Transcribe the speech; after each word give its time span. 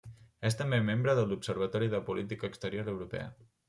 És 0.49 0.55
també 0.61 0.79
membre 0.87 1.15
de 1.21 1.27
l'Observatori 1.33 1.93
de 1.95 2.03
Política 2.11 2.53
Exterior 2.53 2.95
Europea. 2.99 3.33